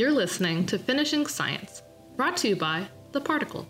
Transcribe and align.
You're 0.00 0.12
listening 0.12 0.64
to 0.64 0.78
Finishing 0.78 1.26
Science, 1.26 1.82
brought 2.16 2.34
to 2.38 2.48
you 2.48 2.56
by 2.56 2.88
The 3.12 3.20
Particle. 3.20 3.66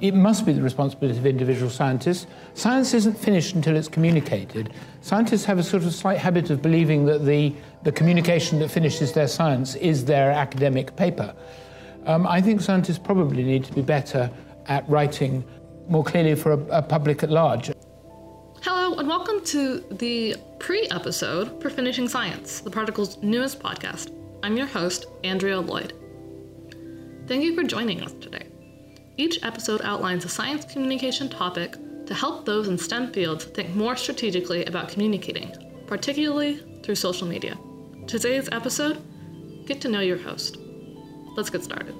It 0.00 0.12
must 0.12 0.44
be 0.44 0.52
the 0.52 0.60
responsibility 0.60 1.16
of 1.16 1.24
individual 1.24 1.70
scientists. 1.70 2.26
Science 2.54 2.94
isn't 2.94 3.16
finished 3.16 3.54
until 3.54 3.76
it's 3.76 3.86
communicated. 3.86 4.72
Scientists 5.02 5.44
have 5.44 5.56
a 5.60 5.62
sort 5.62 5.84
of 5.84 5.94
slight 5.94 6.18
habit 6.18 6.50
of 6.50 6.62
believing 6.62 7.04
that 7.04 7.24
the, 7.24 7.54
the 7.84 7.92
communication 7.92 8.58
that 8.58 8.72
finishes 8.72 9.12
their 9.12 9.28
science 9.28 9.76
is 9.76 10.04
their 10.04 10.32
academic 10.32 10.96
paper. 10.96 11.32
Um, 12.06 12.26
I 12.26 12.40
think 12.40 12.60
scientists 12.60 12.98
probably 12.98 13.44
need 13.44 13.62
to 13.66 13.72
be 13.72 13.82
better 13.82 14.32
at 14.66 14.82
writing 14.90 15.44
more 15.88 16.02
clearly 16.02 16.34
for 16.34 16.54
a, 16.54 16.78
a 16.78 16.82
public 16.82 17.22
at 17.22 17.30
large. 17.30 17.70
Hello, 18.62 18.98
and 18.98 19.06
welcome 19.06 19.44
to 19.44 19.78
the 19.92 20.34
pre 20.58 20.88
episode 20.90 21.62
for 21.62 21.70
Finishing 21.70 22.08
Science, 22.08 22.62
the 22.62 22.70
Particle's 22.70 23.22
newest 23.22 23.60
podcast. 23.60 24.17
I'm 24.40 24.56
your 24.56 24.66
host, 24.66 25.06
Andrea 25.24 25.60
Lloyd. 25.60 25.94
Thank 27.26 27.42
you 27.42 27.56
for 27.56 27.64
joining 27.64 28.02
us 28.02 28.12
today. 28.20 28.46
Each 29.16 29.42
episode 29.42 29.80
outlines 29.82 30.24
a 30.24 30.28
science 30.28 30.64
communication 30.64 31.28
topic 31.28 31.74
to 32.06 32.14
help 32.14 32.44
those 32.44 32.68
in 32.68 32.78
STEM 32.78 33.12
fields 33.12 33.46
think 33.46 33.74
more 33.74 33.96
strategically 33.96 34.64
about 34.66 34.90
communicating, 34.90 35.52
particularly 35.88 36.62
through 36.84 36.94
social 36.94 37.26
media. 37.26 37.58
Today's 38.06 38.48
episode 38.52 39.02
get 39.66 39.80
to 39.80 39.88
know 39.88 40.00
your 40.00 40.18
host. 40.18 40.56
Let's 41.36 41.50
get 41.50 41.64
started. 41.64 41.96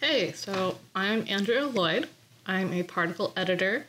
Hey, 0.00 0.30
so 0.30 0.78
I'm 0.94 1.24
Andrea 1.28 1.66
Lloyd. 1.66 2.08
I'm 2.46 2.72
a 2.72 2.84
particle 2.84 3.32
editor, 3.36 3.84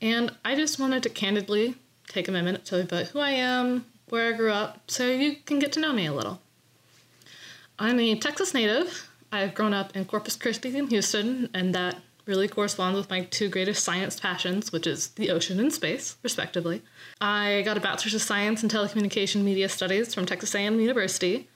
and 0.00 0.30
I 0.44 0.54
just 0.54 0.78
wanted 0.78 1.02
to 1.02 1.08
candidly 1.08 1.74
take 2.06 2.28
a 2.28 2.30
minute 2.30 2.64
to 2.64 2.70
tell 2.70 2.78
you 2.78 2.84
about 2.84 3.06
who 3.08 3.18
I 3.18 3.30
am, 3.30 3.86
where 4.10 4.32
I 4.32 4.36
grew 4.36 4.52
up, 4.52 4.82
so 4.86 5.08
you 5.08 5.34
can 5.46 5.58
get 5.58 5.72
to 5.72 5.80
know 5.80 5.92
me 5.92 6.06
a 6.06 6.12
little. 6.12 6.40
I'm 7.76 7.98
a 7.98 8.14
Texas 8.14 8.54
native. 8.54 9.10
I've 9.32 9.52
grown 9.52 9.74
up 9.74 9.96
in 9.96 10.04
Corpus 10.04 10.36
Christi 10.36 10.78
and 10.78 10.88
Houston, 10.88 11.50
and 11.52 11.74
that 11.74 11.96
really 12.24 12.46
corresponds 12.46 12.96
with 12.96 13.10
my 13.10 13.24
two 13.24 13.48
greatest 13.48 13.82
science 13.82 14.20
passions, 14.20 14.70
which 14.70 14.86
is 14.86 15.08
the 15.08 15.30
ocean 15.30 15.58
and 15.58 15.72
space, 15.72 16.18
respectively. 16.22 16.82
I 17.20 17.62
got 17.64 17.76
a 17.76 17.80
bachelor's 17.80 18.14
of 18.14 18.22
science 18.22 18.62
in 18.62 18.68
telecommunication 18.68 19.42
media 19.42 19.68
studies 19.68 20.14
from 20.14 20.24
Texas 20.24 20.54
A&M 20.54 20.78
University, 20.78 21.48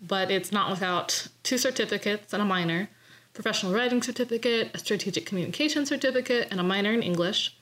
but 0.00 0.30
it's 0.30 0.52
not 0.52 0.70
without 0.70 1.28
two 1.42 1.58
certificates 1.58 2.32
and 2.32 2.42
a 2.42 2.46
minor 2.46 2.88
professional 3.32 3.72
writing 3.72 4.02
certificate, 4.02 4.70
a 4.74 4.78
strategic 4.78 5.24
communication 5.24 5.86
certificate, 5.86 6.48
and 6.50 6.60
a 6.60 6.62
minor 6.62 6.92
in 6.92 7.02
English. 7.02 7.56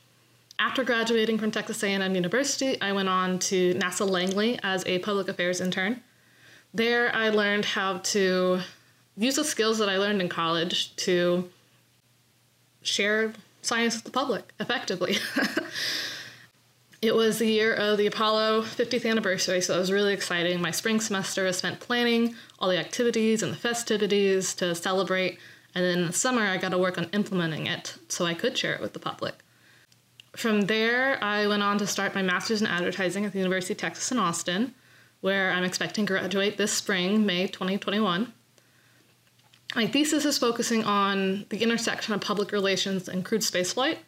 After 0.58 0.82
graduating 0.82 1.38
from 1.38 1.50
Texas 1.50 1.82
A&M 1.82 2.14
University, 2.14 2.80
I 2.80 2.92
went 2.92 3.08
on 3.08 3.38
to 3.40 3.74
NASA 3.74 4.08
Langley 4.08 4.58
as 4.62 4.84
a 4.86 4.98
public 4.98 5.28
affairs 5.28 5.60
intern. 5.60 6.02
There, 6.74 7.14
I 7.14 7.28
learned 7.28 7.64
how 7.64 7.98
to 7.98 8.60
use 9.16 9.36
the 9.36 9.44
skills 9.44 9.78
that 9.78 9.88
I 9.88 9.98
learned 9.98 10.20
in 10.20 10.28
college 10.28 10.96
to 10.96 11.48
share 12.82 13.32
science 13.62 13.94
with 13.94 14.04
the 14.04 14.10
public 14.10 14.52
effectively. 14.58 15.18
It 17.00 17.14
was 17.14 17.38
the 17.38 17.46
year 17.46 17.72
of 17.72 17.96
the 17.96 18.08
Apollo 18.08 18.62
50th 18.62 19.08
anniversary, 19.08 19.60
so 19.60 19.76
it 19.76 19.78
was 19.78 19.92
really 19.92 20.12
exciting. 20.12 20.60
My 20.60 20.72
spring 20.72 21.00
semester 21.00 21.44
was 21.44 21.58
spent 21.58 21.78
planning 21.78 22.34
all 22.58 22.68
the 22.68 22.78
activities 22.78 23.40
and 23.40 23.52
the 23.52 23.56
festivities 23.56 24.52
to 24.54 24.74
celebrate, 24.74 25.38
and 25.76 25.84
then 25.84 25.98
in 25.98 26.06
the 26.08 26.12
summer 26.12 26.42
I 26.42 26.56
got 26.56 26.70
to 26.70 26.78
work 26.78 26.98
on 26.98 27.04
implementing 27.12 27.68
it 27.68 27.94
so 28.08 28.24
I 28.24 28.34
could 28.34 28.58
share 28.58 28.74
it 28.74 28.80
with 28.80 28.94
the 28.94 28.98
public. 28.98 29.36
From 30.34 30.62
there, 30.62 31.22
I 31.22 31.46
went 31.46 31.62
on 31.62 31.78
to 31.78 31.86
start 31.86 32.16
my 32.16 32.22
master's 32.22 32.62
in 32.62 32.66
advertising 32.66 33.24
at 33.24 33.30
the 33.30 33.38
University 33.38 33.74
of 33.74 33.78
Texas 33.78 34.10
in 34.10 34.18
Austin, 34.18 34.74
where 35.20 35.52
I'm 35.52 35.64
expecting 35.64 36.04
to 36.04 36.12
graduate 36.12 36.58
this 36.58 36.72
spring, 36.72 37.24
May 37.24 37.46
2021. 37.46 38.32
My 39.76 39.86
thesis 39.86 40.24
is 40.24 40.36
focusing 40.36 40.82
on 40.82 41.46
the 41.50 41.62
intersection 41.62 42.12
of 42.12 42.20
public 42.22 42.50
relations 42.50 43.08
and 43.08 43.24
crewed 43.24 43.42
spaceflight 43.42 43.98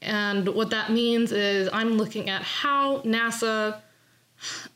and 0.00 0.48
what 0.48 0.70
that 0.70 0.90
means 0.90 1.32
is 1.32 1.68
I'm 1.72 1.98
looking 1.98 2.28
at 2.28 2.42
how 2.42 3.00
NASA 3.02 3.80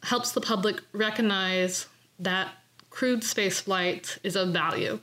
helps 0.03 0.33
the 0.33 0.41
public 0.41 0.81
recognize 0.93 1.87
that 2.19 2.49
crewed 2.91 3.21
spaceflight 3.21 4.19
is 4.23 4.37
of 4.37 4.51
value. 4.51 5.01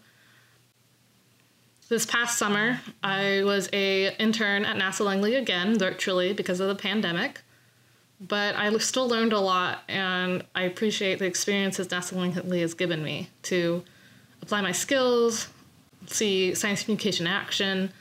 This 1.87 2.05
past 2.05 2.37
summer, 2.37 2.81
I 3.01 3.41
was 3.43 3.67
a 3.73 4.15
intern 4.17 4.63
at 4.65 4.77
NASA 4.77 5.03
Langley 5.03 5.35
again, 5.35 5.79
virtually 5.79 6.33
because 6.33 6.59
of 6.59 6.67
the 6.67 6.75
pandemic. 6.75 7.41
But 8.21 8.55
I 8.55 8.77
still 8.77 9.07
learned 9.07 9.31
a 9.31 9.39
lot, 9.39 9.83
and 9.87 10.43
I 10.53 10.63
appreciate 10.63 11.19
the 11.19 11.25
experiences 11.25 11.87
NASA 11.87 12.13
Langley 12.13 12.61
has 12.61 12.73
given 12.73 13.01
me 13.01 13.29
to 13.43 13.83
apply 14.41 14.61
my 14.61 14.73
skills, 14.73 15.47
see 16.05 16.53
science 16.53 16.83
communication 16.83 17.25
action, 17.25 17.91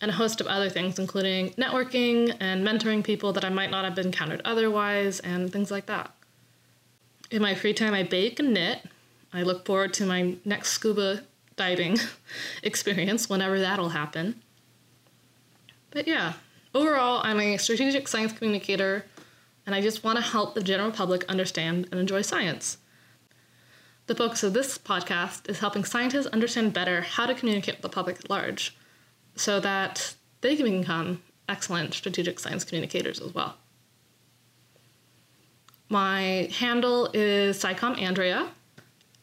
and 0.00 0.10
a 0.10 0.14
host 0.14 0.40
of 0.40 0.46
other 0.46 0.68
things, 0.68 0.98
including 0.98 1.50
networking 1.50 2.34
and 2.40 2.66
mentoring 2.66 3.02
people 3.02 3.32
that 3.32 3.44
I 3.44 3.48
might 3.48 3.70
not 3.70 3.84
have 3.84 3.98
encountered 3.98 4.42
otherwise, 4.44 5.20
and 5.20 5.50
things 5.52 5.70
like 5.70 5.86
that. 5.86 6.14
In 7.30 7.42
my 7.42 7.54
free 7.54 7.72
time, 7.72 7.94
I 7.94 8.02
bake 8.02 8.38
and 8.38 8.52
knit. 8.52 8.82
I 9.32 9.42
look 9.42 9.66
forward 9.66 9.94
to 9.94 10.06
my 10.06 10.36
next 10.44 10.70
scuba 10.70 11.22
diving 11.56 11.98
experience 12.62 13.28
whenever 13.28 13.58
that'll 13.58 13.90
happen. 13.90 14.40
But 15.90 16.06
yeah, 16.06 16.34
overall, 16.74 17.20
I'm 17.24 17.40
a 17.40 17.56
strategic 17.56 18.06
science 18.06 18.32
communicator, 18.32 19.06
and 19.64 19.74
I 19.74 19.80
just 19.80 20.04
want 20.04 20.18
to 20.18 20.24
help 20.24 20.54
the 20.54 20.62
general 20.62 20.90
public 20.90 21.24
understand 21.24 21.88
and 21.90 21.98
enjoy 21.98 22.22
science. 22.22 22.78
The 24.06 24.14
focus 24.14 24.44
of 24.44 24.52
this 24.52 24.78
podcast 24.78 25.48
is 25.48 25.58
helping 25.58 25.84
scientists 25.84 26.26
understand 26.26 26.72
better 26.72 27.00
how 27.00 27.26
to 27.26 27.34
communicate 27.34 27.76
with 27.76 27.82
the 27.82 27.88
public 27.88 28.20
at 28.20 28.30
large 28.30 28.76
so 29.36 29.60
that 29.60 30.14
they 30.40 30.56
can 30.56 30.80
become 30.80 31.22
excellent 31.48 31.94
strategic 31.94 32.40
science 32.40 32.64
communicators 32.64 33.20
as 33.20 33.32
well. 33.32 33.54
My 35.88 36.50
handle 36.58 37.10
is 37.14 37.62
SciComm 37.62 38.00
Andrea. 38.00 38.48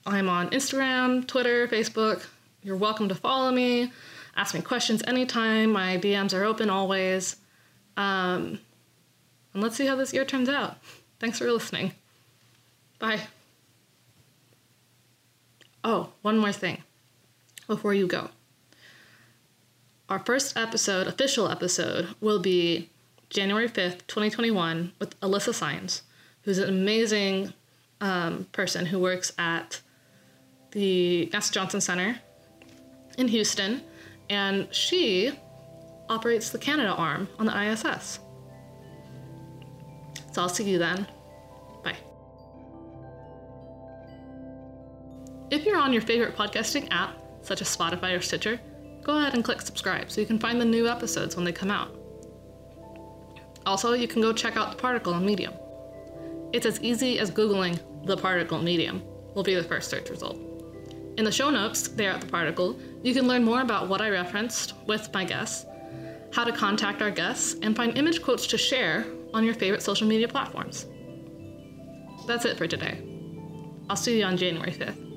I'm 0.05 0.29
on 0.29 0.49
Instagram, 0.51 1.27
Twitter, 1.27 1.67
Facebook. 1.67 2.25
You're 2.61 2.77
welcome 2.77 3.09
to 3.09 3.15
follow 3.15 3.51
me, 3.51 3.91
ask 4.37 4.53
me 4.53 4.61
questions 4.61 5.03
anytime. 5.05 5.71
My 5.71 5.97
DMs 5.97 6.33
are 6.33 6.45
open 6.45 6.69
always. 6.69 7.35
Um, 7.97 8.59
and 9.53 9.61
let's 9.61 9.75
see 9.75 9.85
how 9.85 9.95
this 9.95 10.13
year 10.13 10.23
turns 10.23 10.47
out. 10.47 10.77
Thanks 11.19 11.39
for 11.39 11.51
listening. 11.51 11.93
Bye. 12.99 13.21
Oh, 15.83 16.09
one 16.21 16.37
more 16.37 16.53
thing 16.53 16.81
before 17.67 17.93
you 17.93 18.07
go. 18.07 18.29
Our 20.13 20.19
first 20.19 20.55
episode, 20.55 21.07
official 21.07 21.49
episode, 21.49 22.09
will 22.21 22.37
be 22.37 22.91
January 23.31 23.67
5th, 23.67 24.05
2021, 24.05 24.91
with 24.99 25.19
Alyssa 25.21 25.55
Sines, 25.55 26.03
who's 26.43 26.59
an 26.59 26.69
amazing 26.69 27.51
um, 27.99 28.45
person 28.51 28.85
who 28.85 28.99
works 28.99 29.33
at 29.39 29.81
the 30.69 31.31
NASA 31.33 31.51
Johnson 31.51 31.81
Center 31.81 32.19
in 33.17 33.27
Houston, 33.27 33.81
and 34.29 34.71
she 34.71 35.31
operates 36.09 36.51
the 36.51 36.59
Canadarm 36.59 37.27
on 37.39 37.47
the 37.47 37.71
ISS. 37.71 38.19
So 40.31 40.43
I'll 40.43 40.47
see 40.47 40.69
you 40.69 40.77
then. 40.77 41.07
Bye. 41.83 41.97
If 45.49 45.65
you're 45.65 45.79
on 45.79 45.91
your 45.91 46.03
favorite 46.03 46.37
podcasting 46.37 46.87
app, 46.91 47.17
such 47.41 47.61
as 47.61 47.75
Spotify 47.75 48.15
or 48.15 48.21
Stitcher, 48.21 48.59
go 49.03 49.17
ahead 49.17 49.33
and 49.33 49.43
click 49.43 49.61
subscribe 49.61 50.09
so 50.09 50.21
you 50.21 50.27
can 50.27 50.39
find 50.39 50.59
the 50.59 50.65
new 50.65 50.87
episodes 50.87 51.35
when 51.35 51.45
they 51.45 51.51
come 51.51 51.71
out. 51.71 51.95
Also, 53.65 53.93
you 53.93 54.07
can 54.07 54.21
go 54.21 54.33
check 54.33 54.57
out 54.57 54.71
The 54.71 54.77
Particle 54.77 55.13
on 55.13 55.25
Medium. 55.25 55.53
It's 56.51 56.65
as 56.65 56.81
easy 56.81 57.19
as 57.19 57.31
Googling 57.31 57.79
The 58.05 58.17
Particle 58.17 58.61
Medium, 58.61 59.01
will 59.35 59.43
be 59.43 59.55
the 59.55 59.63
first 59.63 59.89
search 59.89 60.09
result. 60.09 60.37
In 61.17 61.25
the 61.25 61.31
show 61.31 61.49
notes 61.49 61.87
there 61.87 62.11
at 62.11 62.21
The 62.21 62.27
Particle, 62.27 62.77
you 63.03 63.13
can 63.13 63.27
learn 63.27 63.43
more 63.43 63.61
about 63.61 63.87
what 63.87 64.01
I 64.01 64.09
referenced 64.09 64.73
with 64.87 65.13
my 65.13 65.23
guests, 65.23 65.65
how 66.33 66.43
to 66.43 66.51
contact 66.51 67.01
our 67.01 67.11
guests, 67.11 67.55
and 67.61 67.75
find 67.75 67.97
image 67.97 68.21
quotes 68.21 68.47
to 68.47 68.57
share 68.57 69.05
on 69.33 69.43
your 69.43 69.53
favorite 69.53 69.81
social 69.81 70.07
media 70.07 70.27
platforms. 70.27 70.87
That's 72.27 72.45
it 72.45 72.57
for 72.57 72.67
today. 72.67 73.01
I'll 73.89 73.95
see 73.95 74.19
you 74.19 74.25
on 74.25 74.37
January 74.37 74.71
5th. 74.71 75.12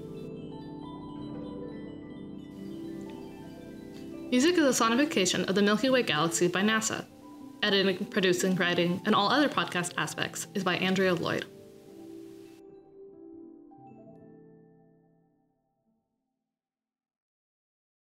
Music 4.31 4.59
is 4.59 4.81
a 4.81 4.85
sonification 4.85 5.49
of 5.49 5.55
the 5.55 5.63
Milky 5.63 5.89
Way 5.89 6.03
galaxy 6.03 6.49
by 6.49 6.61
NASA. 6.61 7.07
Editing, 7.63 8.05
producing, 8.07 8.57
writing, 8.57 9.01
and 9.07 9.15
all 9.15 9.29
other 9.29 9.49
podcast 9.49 9.93
aspects 9.97 10.49
is 10.53 10.65
by 10.65 10.77
Andrea 10.79 11.15
Lloyd. 11.15 11.45